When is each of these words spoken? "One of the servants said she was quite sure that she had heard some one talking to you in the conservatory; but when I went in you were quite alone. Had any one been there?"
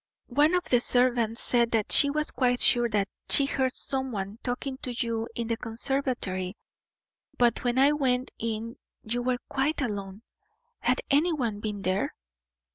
"One 0.33 0.55
of 0.55 0.63
the 0.63 0.79
servants 0.79 1.41
said 1.41 1.75
she 1.91 2.09
was 2.09 2.31
quite 2.31 2.59
sure 2.59 2.89
that 2.89 3.07
she 3.29 3.45
had 3.45 3.55
heard 3.57 3.75
some 3.75 4.11
one 4.11 4.39
talking 4.41 4.79
to 4.79 4.91
you 4.91 5.27
in 5.35 5.45
the 5.45 5.57
conservatory; 5.57 6.57
but 7.37 7.63
when 7.63 7.77
I 7.77 7.91
went 7.91 8.31
in 8.39 8.77
you 9.03 9.21
were 9.21 9.37
quite 9.47 9.79
alone. 9.79 10.23
Had 10.79 11.01
any 11.11 11.31
one 11.33 11.59
been 11.59 11.83
there?" 11.83 12.15